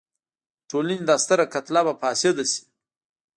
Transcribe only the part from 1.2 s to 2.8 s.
ستره کتله به فاسده شي.